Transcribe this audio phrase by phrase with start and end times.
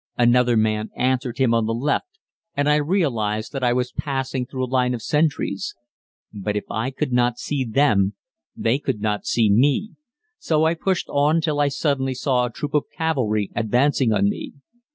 [0.17, 2.17] Another man answered him on the left,
[2.57, 5.75] and I realized that I was passing through a line of sentries.
[6.33, 8.15] But if I could not see them
[8.55, 9.91] they could not see me,
[10.39, 14.53] so I pushed on till I suddenly saw a troop of cavalry advancing on me.